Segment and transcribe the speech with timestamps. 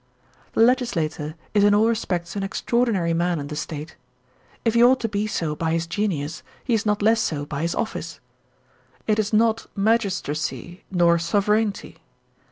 [0.55, 3.97] The^ legislator is in all respects an extraordinary man in the State.
[4.65, 7.61] If he ought to be so by his genius, he is not less so by
[7.61, 8.19] his office.
[9.05, 11.97] It is not magistracy nor sover eignty.